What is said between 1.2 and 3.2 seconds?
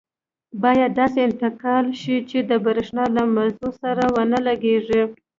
انتقال شي چې د بریښنا